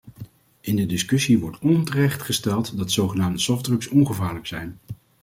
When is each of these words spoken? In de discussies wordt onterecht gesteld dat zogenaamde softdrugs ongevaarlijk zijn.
In 0.61 0.75
de 0.75 0.85
discussies 0.85 1.39
wordt 1.39 1.59
onterecht 1.59 2.21
gesteld 2.21 2.77
dat 2.77 2.91
zogenaamde 2.91 3.39
softdrugs 3.39 3.87
ongevaarlijk 3.87 4.47
zijn. 4.47 4.77